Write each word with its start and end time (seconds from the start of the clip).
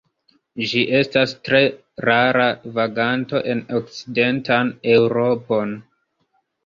Ĝi 0.69 0.79
estas 0.99 1.33
tre 1.49 1.59
rara 2.09 2.47
vaganto 2.79 3.43
en 3.55 3.61
okcidentan 3.81 4.73
Eŭropon. 4.95 5.81